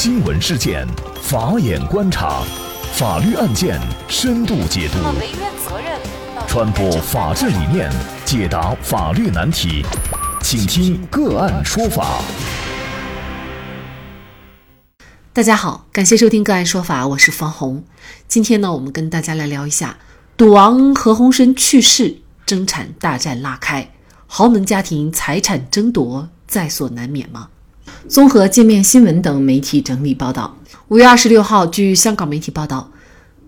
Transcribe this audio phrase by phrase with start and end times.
[0.00, 0.86] 新闻事件，
[1.20, 2.44] 法眼观察，
[2.92, 4.98] 法律案件深度解读，
[6.46, 7.90] 传播法治理念，
[8.24, 9.84] 解答法律难题，
[10.40, 12.22] 请听个案说法。
[15.32, 17.82] 大家好，感谢收听个案说法，我是方红。
[18.28, 19.98] 今天呢，我们跟大家来聊一下
[20.36, 23.90] 赌王何鸿燊去世，争产大战拉开，
[24.28, 27.48] 豪门家庭财产争夺在所难免吗？
[28.08, 30.56] 综合界面新闻等媒体整理报道，
[30.88, 32.90] 五月二十六号，据香港媒体报道，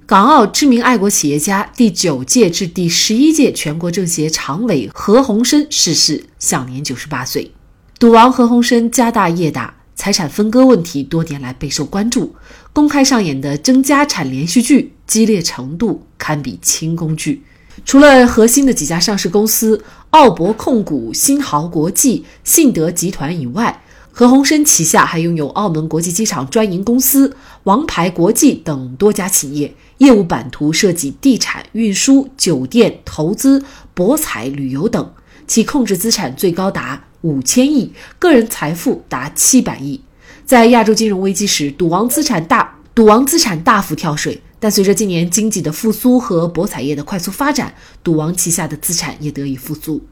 [0.04, 7.50] 港澳知名爱国企业家、第九届至第十一届全国政协常委何鸿燊逝世，享年九十八岁。
[7.98, 12.34] 赌王何鸿燊家大业大，财产分割问题多年来备受关注，
[12.74, 17.42] 公开上演的争家产连续剧激烈程度堪比清宫剧。
[17.86, 23.82] 除了核心的几家上市公司奥博控股、新濠国际、信德集团以外，
[24.12, 35.12] 何鸿燊旗下还拥有澳门国际机场专营公司、王牌国际等多家企业，业务版图涉及地产、运输、酒店、投资、博彩、旅游等，
[35.46, 40.00] 其控制资产最高达五千亿，个人财富达七百亿。
[40.44, 50.04] 在亚洲金融危机时，赌王资产大赌王资产大幅跳水，但随着近年经济的复苏和博彩业的快速发展，赌王旗下的资产也得以复苏。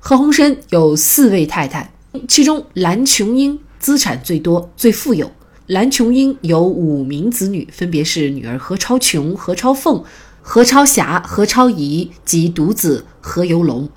[0.00, 1.93] 何鸿燊有四位太太。
[2.28, 5.30] 其中，蓝琼英资产最多、最富有。
[5.66, 10.04] 蓝琼英有五名子女，分别是女儿何超琼、何超凤、
[10.40, 13.88] 何超霞、何超仪及独子何猷龙。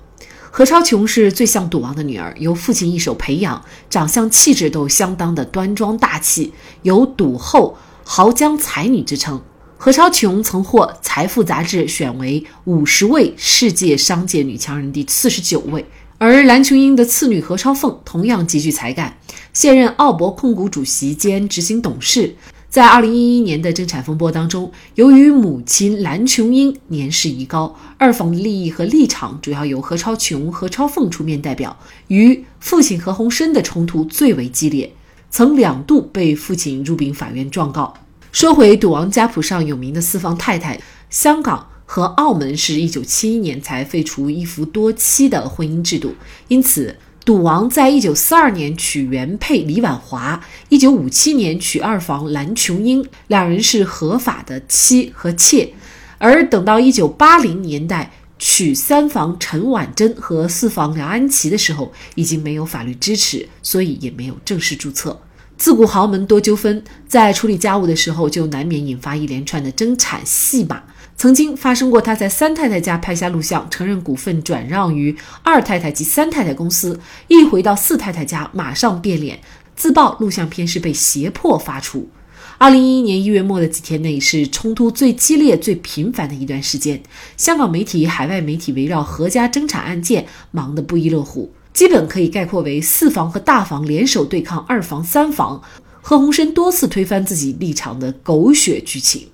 [0.50, 9.40] 何超琼是最像赌王的女儿，由父亲一手培养，长相气质都相当的端庄大气，有赌后豪江才女之称。
[9.76, 15.86] 何超琼曾获《财富》杂志选为五十位世界商界女强人第四十九位。
[16.20, 19.16] 而蓝琼英的次女何超凤同样极具才干，
[19.52, 22.34] 现任奥博控股主席兼执行董事。
[22.68, 31.78] 在2011年的争产风波当中，由于母亲蓝琼英年事已高，二房的利益和立场主要由何超琼、何超凤出面代表，
[32.08, 34.92] 与父亲何鸿燊的冲突最为激烈，
[35.30, 37.94] 曾两度被父亲入禀法院状告。
[38.32, 41.68] 说回赌王家谱上有名的四房太太，香港。
[41.90, 46.14] 和澳门是一九七一年才废除一夫多妻的婚姻制度，
[46.48, 46.94] 因此
[47.24, 50.38] 赌王在一九四二年娶原配李婉华，
[50.68, 55.72] 一九五七年娶二房蓝琼英，两人是合法的妻和妾。
[56.18, 65.18] 而等到一九八零年代娶三房陈婉珍和四房梁安琪的时候，已经没有法律支持，所以也没有正式注册。
[65.56, 70.82] 自古豪门多纠纷，在处理家务的时候，就难免引发一连串的争产戏码。
[71.18, 79.40] 曾经发生过，他在三太太家拍下录像，承认股份转让于二太太及三太太公司，一回到四太太家，马上变脸，
[79.74, 82.08] 自曝录像片是被胁迫发出。
[82.56, 87.02] 二零一一年一月末的几天内，是冲突最激烈、最频繁的一段时间。
[87.36, 95.60] 香港媒体、海外媒体围绕何家争产案件忙得不亦乐乎，基本可以概括为四房和大房联手对抗二房、三房，
[96.00, 99.26] 何鸿燊多次推翻自己立场的狗血剧情。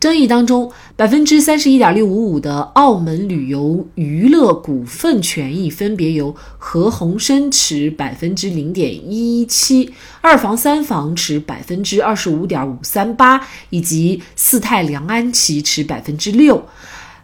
[0.00, 16.64] 争议当中，百分之三十一点六五五的澳门旅游娱乐股份权益分别由何鸿燊持百分之零点一一七，二房三房持百分之二十五点五三八，以及四太梁安琪持百分之六。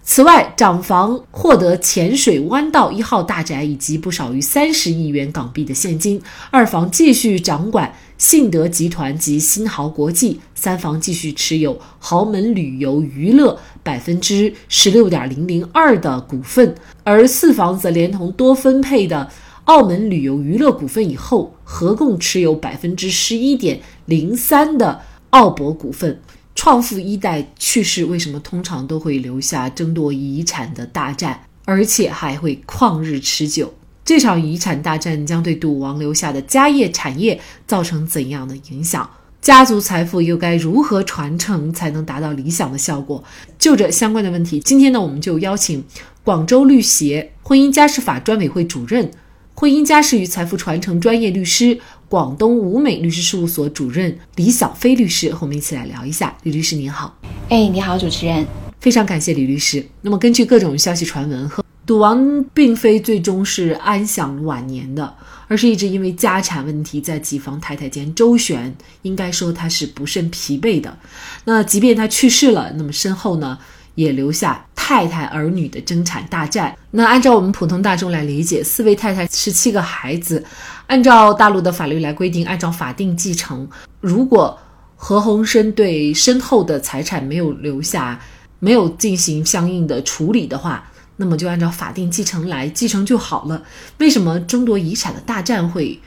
[0.09, 6.23] 此外，长房获得浅水湾道一号大宅以及不少于三十亿元港币的现金，
[6.53, 7.93] 二房继续掌管。
[8.17, 19.29] 信德集团及新豪国际三房继续持有豪门旅游娱乐百分之十六点零零二的股份，而四房则连同多分配的
[19.65, 26.21] 澳门旅游娱乐股份以后，合共持有百分之十一点零三的澳博股份。
[26.57, 33.73] 创富一代去世，为什么通常都会留下争夺遗产的大战，而且还会旷日持久？
[34.05, 39.09] 这场遗产大战将对赌王留下的家业产业造成怎样的影响？
[39.41, 43.23] 家族财富又该如何传承才能达到理想的效果？
[43.59, 45.85] 就这相关的问题，今天呢，我们就邀请
[46.25, 49.11] 广州律协婚姻家事法专委会主任、
[49.59, 51.81] 婚姻家事与财富传承专业律师、
[52.11, 56.37] 广东吴美律师事务所主任李小飞律师和我们一起来聊一下。
[56.43, 57.17] 李律师您好，
[57.49, 58.47] 哎，你好，主持人，
[58.81, 59.83] 非常感谢李律师。
[60.03, 61.65] 那么根据各种消息传闻和。
[61.87, 65.15] 赌王并非最终是安享晚年的，
[65.49, 70.99] 而是一直因为家产问题在几房太太间周旋，应该说他是不甚疲惫的。
[71.45, 73.57] 那即便他去世了，那么身后呢
[73.95, 76.73] 也留下太太儿女的争产大战。
[76.93, 80.45] 那按照我们普通大众来理解，四位太太十七个孩子，
[80.87, 83.69] 按照大陆的法律来规定，按照法定继承，
[84.01, 84.57] 如果
[84.95, 88.21] 何鸿燊对身后的财产没有留下，
[88.61, 93.65] 没有进行相应的处理的话，那么就按照法定继承来继承就好了。
[93.99, 96.01] 为什么争夺遗产的大战会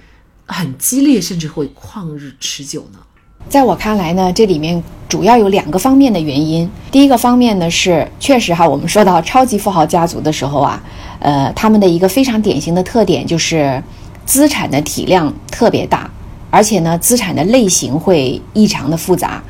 [0.45, 2.99] 很激烈，甚至会旷日持久呢？
[3.47, 6.69] 在我看来呢，这里面主要有两个方面的原因。
[6.91, 10.81] 第一个方面呢是，确实哈，我们说到超级富豪家族的时候啊，
[11.19, 13.81] 呃，他们的一个非常典型的特点就是
[14.25, 16.09] 资产的体量特别大，
[16.51, 19.41] 而且呢，资产的类型会异常的复杂。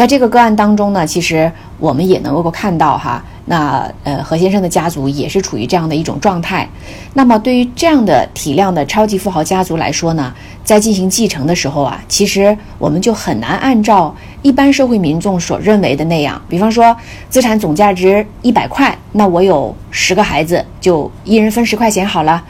[0.00, 3.22] 在这个个案当中呢，其实我们也能够看到哈。
[3.44, 6.66] 那呃，何先生的家族也是处于这样的一种状态。
[7.12, 10.32] 那么，对于这样的体量的超级富豪家族来说呢，
[10.64, 16.96] 在进行继承的时候啊，其实我们就很难按照一般社会民众所认为的那样，比方说
[17.28, 22.42] 资产总价值一百块，那我有十个孩子，就一人分十块钱好了。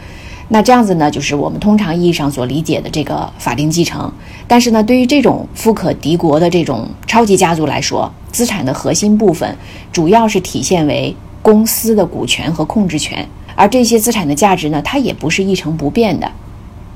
[0.52, 4.12] 那这样子呢，就是我们通常意义上所理解的这个法定继承。
[4.48, 9.56] 但是呢，对于这种富可敌国的这种超级家族来说，资产的核心部分
[9.92, 13.24] 主要是体现为公司的股权和控制权，
[13.54, 16.28] 而这些资产的价值呢，它也不是一成不变的。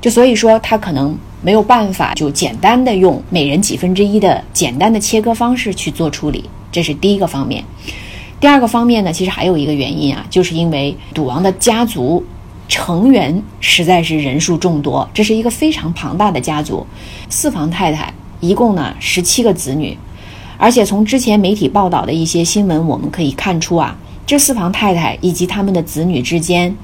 [0.00, 7.62] 就所以说，它可能没有办法就简单的用每人几分之一的简单的切割方式去做处理，这是第一个方面。
[8.40, 12.24] 第二个方面呢，其实还有一个原因啊，就是因为赌王的家族。
[12.66, 16.86] 成员实在是人数众多，这是一个非常庞大的家族，
[17.28, 19.96] 四房太太一共呢十七个子女，
[20.56, 23.96] 而且从之前媒体报道的一些新闻，我们可以看出啊，
[24.26, 26.74] 这四房太太以及他们的子女之间，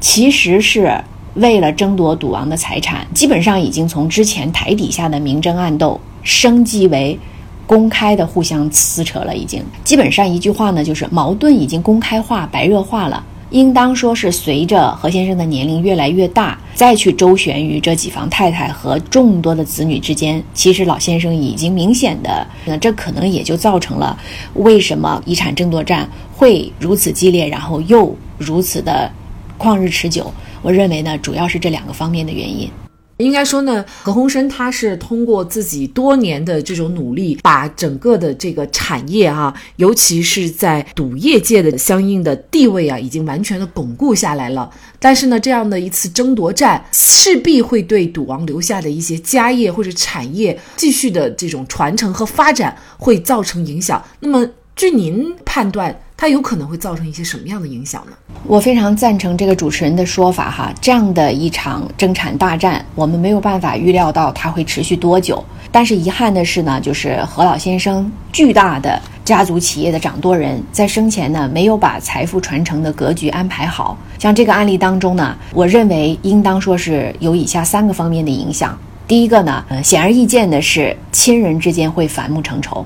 [0.00, 0.98] 其实是
[1.34, 7.18] 为了争夺赌王的财产，基本上已经从之前台底下的明争暗斗，升级为
[7.66, 13.22] 公开的互相撕扯了，已经基本上一句话呢，就是矛盾已经公开化、白热化了。
[13.50, 24.18] 应当说是随着何先生的年龄越来越大，再去周旋于这几房太太和众多的子女之间，其实老先生已经明显的，那这可能也就造成了
[24.54, 29.10] 为什么遗产争夺战会如此激烈，然后又如此的
[29.58, 30.32] 旷日持久。
[30.62, 32.68] 我认为呢，主要是这两个方面的原因。
[33.18, 44.70] 应该说呢，何鸿燊他是通过自己多年的这种努力，把整个的这个产业啊，尤其是在赌业界的相应的地位啊，已经完全的巩固下来了。
[44.98, 54.04] 但是呢，这样的一次争夺战，势必会对赌王留下的一些家业或者产业继续的这种传承和发展会造成影响。
[54.20, 55.98] 那么，据您判断？
[56.16, 58.12] 它有可能会造成一些什么样的影响呢？
[58.46, 65.44] 我非常赞成这个主持人的说法哈，这样的一场争产大战，我们没有办法预料到它会持续多久。
[65.70, 73.98] 但是遗憾的是呢，就是何老先生巨大的家族企业的掌舵人在生前呢，没有把财富传承的格局安排好。
[74.18, 78.78] 像这个案例当中呢，我认为应当说是有以下三个方面的影响。
[79.06, 82.84] 第一个呢，显而易见的是，亲人之间会反目成仇。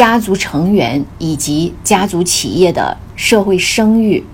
[0.00, 4.24] 家族成员以及家族企业的社会声誉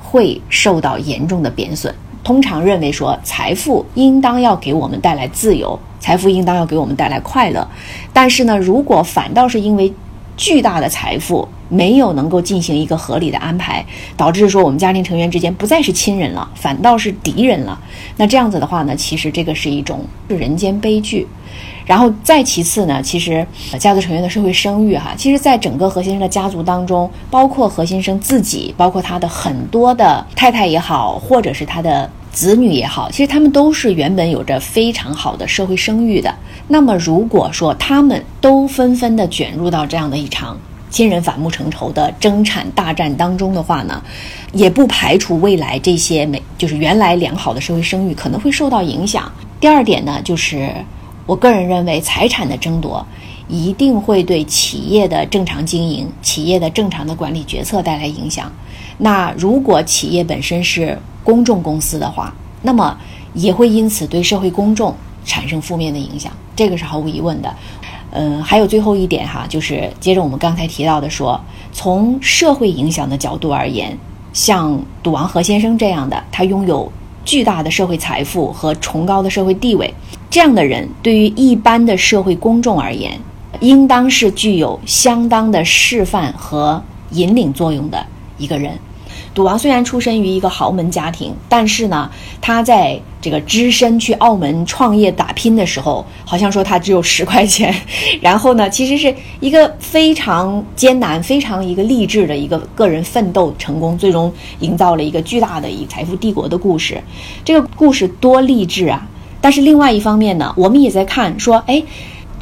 [0.00, 1.92] 会受到严重的贬损。
[2.22, 7.68] 通常认为说，财富应当要给我们带来自由，财富应当要给我们带来快乐。
[8.12, 9.92] 但是呢，如果反倒是因为
[10.36, 13.84] 巨大的财富没有能够进行一个合理的安排，
[14.16, 17.78] 导致说我们家庭成员之间不再是亲人了，反倒是敌人了，
[18.16, 21.26] 那这样子的话呢，其实这个是一种人间悲剧。
[21.86, 23.46] 然后再其次呢，其实
[23.78, 36.34] 家族成员的社会声誉哈，其实在整个何先生的家族当中，包括何先生自己，包括他的很多的太太也好，或者是他的子女也好，其实他们都是原本有着非常好的社会声誉的。
[36.66, 40.58] 那么如果说他们都纷纷的卷入到这样的一场
[40.96, 44.02] 亲人反目成仇的争产大战当中的话呢，
[44.54, 49.30] 也不排除未来这些美就是原来良好的社会声誉可能会受到影响。
[49.60, 50.72] 第二点呢，就是。
[51.26, 53.04] 我个人认为，财产的争夺
[53.48, 58.50] 一定会对企业的正常经营、企业的正常的管理决策带来影响。
[58.96, 62.96] 那如果企业本身是公众公司的话，那么
[63.34, 67.52] 也会因此对社会公众产生负面的影响，这个是毫无疑问的。
[68.18, 71.38] 嗯，还有最后一点哈，就是接着我们刚才提到的说，
[71.70, 73.94] 从社会影响的角度而言，
[74.32, 76.90] 像赌王何先生这样的，他拥有
[77.26, 79.92] 巨大的社会财富和崇高的社会地位。
[80.30, 83.20] 这样的人对于一般的社会公众而言，
[83.60, 88.06] 应当是具有相当的示范和引领作用的
[88.38, 88.72] 一个人。
[89.36, 97.74] 赌王虽然出身于一个豪门家庭，但是呢，他在这个只身去澳门创业打拼的时候，好像说他只有十块钱。
[98.22, 106.98] 然后呢，其实是一个非常艰难、非常一个励志的一个个人奋斗成功，最终营造了一个巨大的一财富帝国的故事。
[107.44, 109.06] 这个故事多励志啊！
[109.42, 111.82] 但是另外一方面呢，我们也在看说，哎，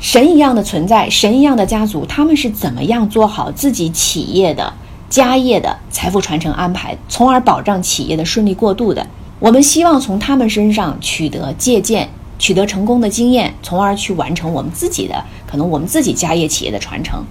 [0.01, 4.73] 神一样的存在，神一样的家族，他们是怎么样做好自己企业的
[5.11, 9.07] 家业的财富传承安排，从而保障企业的顺利过渡的？
[9.39, 12.09] 我们希望从他们身上取得借鉴，
[12.39, 17.23] 取得成功的经验，从而去完成我们自己的可能我们自己家业企业的传承。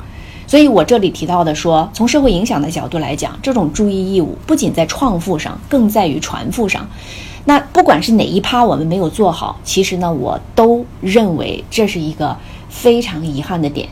[0.46, 6.88] 所以我这里提到的说，从社会影响的角度来讲，这种注意义务不仅在创富上，更在于传富上。
[7.46, 12.38] 那不管是哪一趴我们没有做好，其实呢，我都认为这是一个
[12.70, 13.90] 非常遗憾的点。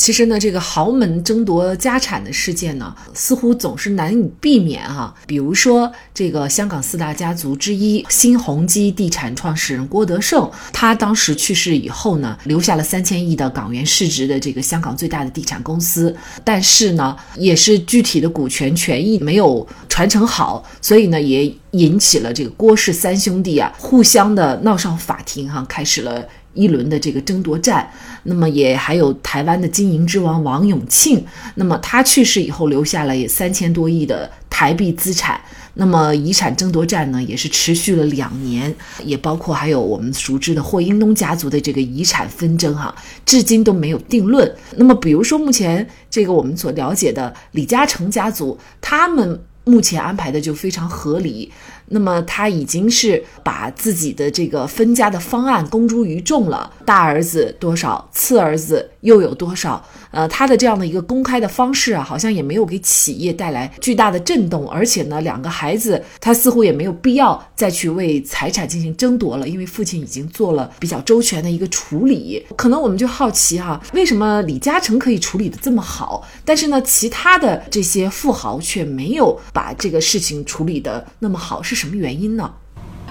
[0.00, 5.14] 其实呢，这个豪门争夺家产的事件呢，似乎总是难以避免哈。
[5.26, 26.26] 比如说，这个香港四大家族之一新鸿基地产创始人郭德胜，他当时去世以后呢，留下了三千亿的港元市值的这个香港最大的地产公司，但是呢，也是具体的股权权益没有传承好，所以呢，也引起了这个郭氏三兄弟啊，互相的闹上法庭哈，开始了。
[26.54, 27.88] 一轮的这个争夺战，
[28.24, 35.40] 那么也还有台湾的经营之王王永庆，那么他去世以后留下了也三千多亿的台币资产，
[35.74, 44.52] 那么遗产争夺战呢也是持续了两年，也包括还有我们熟知的霍英东家族的这个遗产纷争哈，至今都没有定论。
[44.76, 51.52] 那么比如说目前这个我们所了解的李嘉诚家族，他们目前安排的就非常合理。
[51.90, 59.84] 那么他已经是把自己的这个分家的方案公诸于众了，大儿子多少，次儿子又有多少？
[60.12, 72.44] 呃，他的这样的一个公开的方式啊，好像也没有给企业带来巨大的震动，而且呢，两个孩子他似乎也没有必要再去为财产进行争夺了，因为父亲已经做了比较周全的一个处理。
[72.56, 82.50] 可能我们就好奇哈，为什么李嘉诚可以处理的这么好，但是呢，其他的这些富豪却没有把这个事情处理的那么好，是什么原因呢？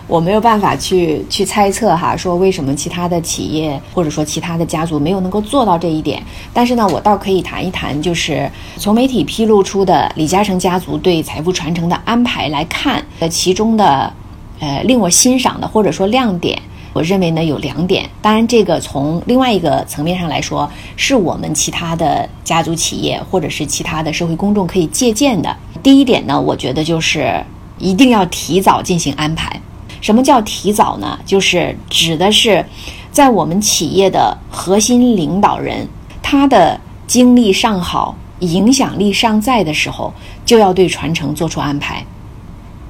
[0.06, 6.22] 我没有办法去去猜测哈，说为什么其他的企业或者说其他的家族没有能够做到这一点。
[6.54, 8.48] 但是呢，我倒可以谈一谈，就是
[8.78, 14.14] 从媒体披露出的李嘉诚家族对财富传承的安排来看，呃，其中的
[14.60, 16.60] 呃令我欣赏的或者说亮点，
[16.94, 18.08] 我认为呢有两点。
[18.22, 25.56] 当然，这个从另外一个层面上来说，是我们其他的家族企业或者是其他的社会公众可以借鉴的。
[25.84, 27.44] 第一点呢，我觉得就是
[27.80, 29.60] 一定要提早进行安排。
[30.02, 31.20] 什么叫提早呢？
[31.26, 32.64] 就是指的是，
[33.12, 35.88] 在我们企业的核心领导人
[36.22, 40.14] 他的精力尚好、影响力尚在的时候，
[40.46, 42.06] 就要对传承做出安排。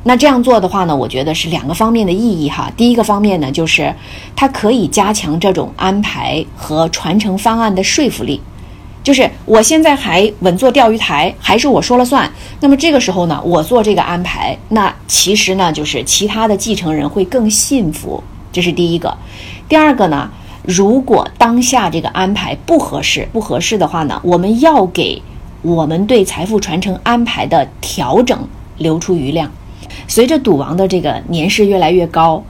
[0.03, 2.71] 那这样做的话呢，我觉得是两个方面的意义哈。
[2.77, 3.93] 第一个方面呢，就是
[4.35, 8.39] 它可以加强这种安排和传承方案的说服力。
[9.01, 12.29] 就是我现在还稳坐钓鱼台，还是我说了算。
[12.59, 18.21] 那么这个时候呢，我做这个安排，那其实呢，就是其他的继承人会更信服。
[18.51, 19.17] 这是第一个。
[19.67, 20.29] 第二个呢，
[20.63, 25.21] 如果当下这个安排不合适，不合适的话呢，我们要给
[25.61, 29.49] 我们对财富传承安排的调整留出余量。
[30.07, 32.43] 随着赌王的这个年事越来越高，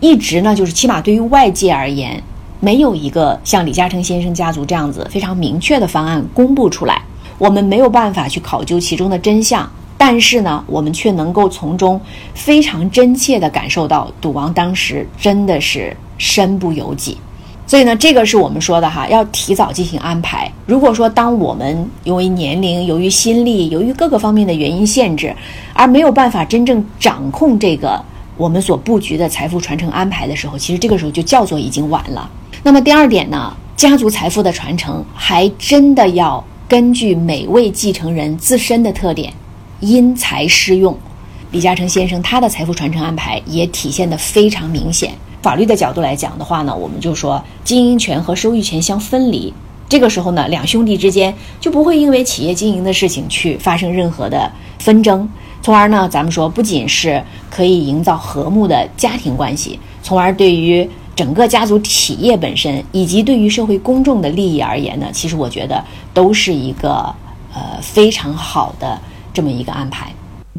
[0.00, 2.22] 一直呢，就是起码对于外界而言。
[2.64, 7.02] 没有一个像李嘉诚先生家族这样子非常明确的方案公布出来，
[7.36, 9.68] 我们没有办法去考究其中的真相。
[9.98, 12.00] 但是呢，我们却能够从中
[12.34, 17.18] 非常真切地感受到赌王当时真的是身不由己。
[17.66, 20.48] 所以呢，这个是我们说的哈，要提早进行安排。
[20.64, 25.34] 如果说当我们由于年龄、由于心力、由于各个方面的原因限制，
[25.72, 28.00] 而没有办法真正掌控这个
[28.36, 32.30] 我们所布局的财富传承安排的时候，其实这个时候就叫做已经晚了。
[32.64, 39.34] 那么第二点呢，家族财富的传承还真的要根据每位继承人自身的特点，
[39.80, 40.96] 因材施用。
[41.50, 45.12] 李嘉诚先生他的财富传承安排也体现的非常明显。
[45.42, 49.52] 法律的角度来讲的话呢，我们就说经营权和收益权相分离。
[49.88, 55.28] 这个时候呢，两兄弟之间就不会因为企业经营的事情去发生任何的纷争，
[55.62, 60.88] 从而呢，咱们说不仅是可以营造和睦的家庭关系，从而对于。
[61.14, 67.14] 整个家族企业本身，以及对于社会公众的利益而言呢，其实我觉得都是一个
[67.54, 68.98] 呃非常好的
[69.34, 70.10] 这么一个安排。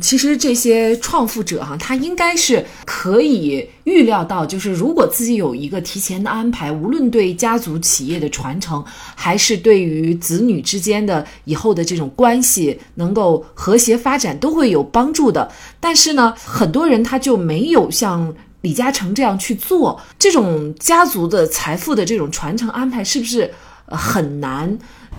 [0.02, 8.84] 其实这些创富者哈，他应该是可以预料到，就是如果自己有一个提前的安排，无论对家族企业的传承，
[9.16, 15.52] 还是对于子女之间的以后的这种关系能够和谐发展，都会有帮助的。
[15.80, 18.34] 但是呢，很多人他就没有像。
[18.64, 23.54] 李嘉诚这样去做，这种家族的财富的这种传承安排，是不是
[23.88, 24.78] 很难？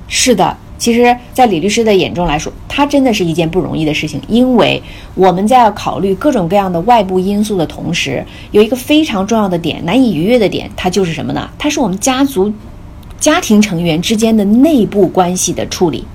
[0.08, 4.18] 是的，其实，在李律师的眼中来说，它真的是一件不容易的事情。
[4.28, 4.82] 因为
[5.14, 11.50] 我们在要考虑各种各样的外部因素的同时，有一个非常重要的点，难以逾越的点，它就是什么呢？
[11.58, 12.50] 它是我们家族
[13.20, 16.06] 家庭成员之间的内部关系的处理，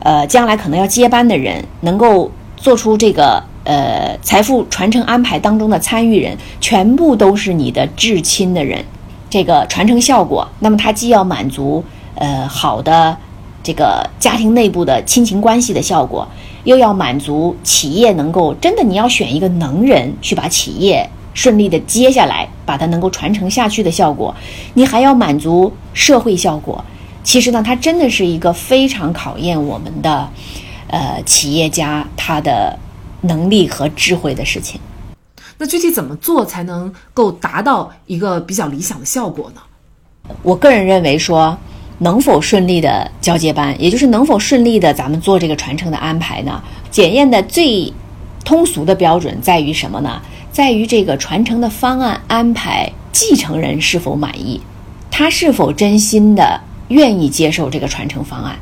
[0.00, 8.82] 呃，将来可能要接班的人，能够做出这个呃财富传承安排当中的参与人，全部都是你的至亲的人，
[9.28, 11.84] 这个传承效果，那么它既要满足
[12.14, 13.14] 呃好的
[13.62, 16.26] 这个家庭内部的亲情关系的效果，
[16.64, 21.08] 又要满足企业能够真的你要选一个能人去把企业。
[21.34, 24.34] 顺利的接下来，把它能够传承下去的效果，
[24.74, 26.84] 你还要满足社会效果。
[27.22, 30.28] 其实呢，它真的是一个非常考验我们的，
[30.88, 32.76] 呃，企业家他的
[33.22, 34.80] 能力和智慧的事情。
[35.58, 39.60] 那具体怎么做才能够达到一个比较理想的效果呢？
[40.42, 41.58] 我个人认为说，
[41.98, 46.62] 能否顺利的交接班，也就是能否顺利的咱们做这个传承的安排呢？
[46.90, 47.92] 检验的最
[48.44, 50.20] 通俗的标准在于什么呢？
[50.52, 54.60] 在于这个传承的方案安排，继承人是否满意，
[55.10, 58.56] 他是否真心的愿意接受这个传承方案，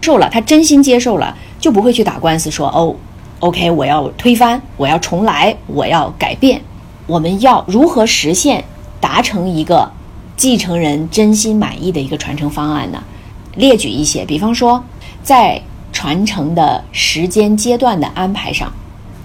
[0.00, 2.94] 受了他真心接受了，就不会去打官司说哦
[3.42, 6.62] ，OK，我要推翻，我要重来，我要改变。
[7.08, 8.62] 我们要如何实现
[9.00, 9.90] 达成一个
[10.36, 13.02] 继承人真心满意的一个传承方案呢？
[13.56, 14.82] 列举一些，比方说
[15.24, 15.60] 在
[15.92, 18.72] 传承的时间阶段的安排上。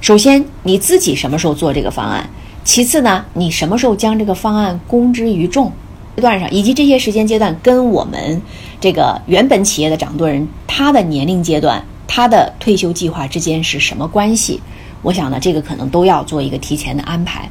[0.02, 2.28] 首先，你自己什么时候做这个方案？
[2.64, 5.72] 其次呢，你什么时候将这个方案公之于众？
[6.16, 8.42] 阶段上，以及这些时间阶段跟我们
[8.82, 14.62] 这个原本企业的掌舵人他的年龄阶段、他的退休计划之间是什么关系？
[15.02, 17.50] 我想呢，这个可能都要做一个提前的安排。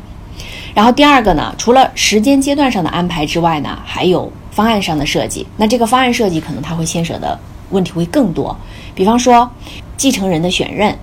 [0.75, 5.47] 然后第二个呢，除了时间阶段上的安排之外呢，还有方案上的设计。
[5.57, 7.39] 那这个方案设计可能它会牵扯的
[7.71, 8.57] 问题会更多，
[8.95, 9.51] 比方说
[9.97, 10.97] 继承人的选任。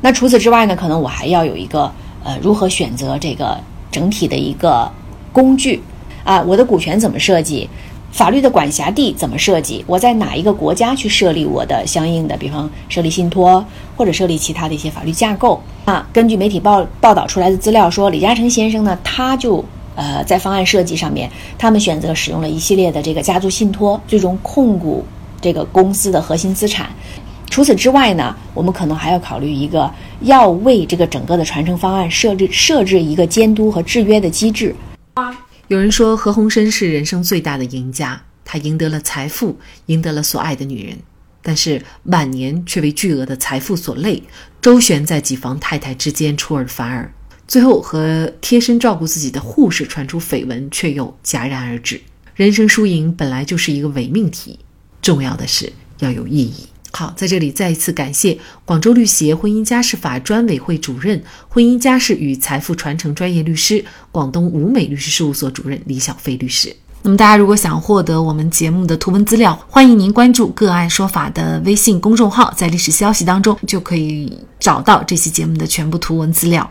[0.00, 0.74] 那除此之外呢？
[0.74, 1.92] 可能我还要有一个
[2.24, 3.56] 呃，如何选择这个
[3.90, 4.90] 整体的一个
[5.32, 5.80] 工具
[6.24, 6.42] 啊？
[6.42, 7.68] 我的股权怎么设计？
[8.12, 9.82] 法律的管辖地怎么设计？
[9.88, 13.64] 我在哪一个国家去设立我的相应的，比方设立信托
[13.96, 16.06] 或者设立其他的一些法律架构啊？
[16.12, 19.64] 根据媒体报报道出来的资料说，李嘉诚先生呢，他就
[19.96, 25.02] 呃在方案设计上面，他们选择使用了一系列的这个家族信托，最终控股
[25.40, 26.90] 这个公司的核心资产。
[27.48, 34.76] 除此之外呢，我们可能还要考虑一个，要为这个整个的传承方案设置设置一个监督和制约的机制。
[35.68, 40.98] 有人说何鸿燊是人生最大的赢家，他赢得了财富，赢得了所爱的女人，
[41.42, 44.22] 但是晚年却为巨额的财富所累，
[44.60, 47.12] 周旋在几房太太之间出尔反尔，
[47.46, 52.00] 最后和贴身照顾自己的护士传出绯闻，却又戛然而止。
[52.34, 54.58] 人生输赢本来就是一个伪命题，
[55.00, 56.66] 重要的是要有意义。
[56.94, 66.76] 好，在这里再一次感谢广州律协婚姻家事法专委会主任、婚姻家事与财富传承专业律师、广东吴美律师事务所主任李小飞律师。
[67.04, 76.70] 那么，大家如果想获得我们节目的图文资料，欢迎您关注“个案说法”的微信公众号，在历史消息当中就可以找到这期节目的全部图文资料。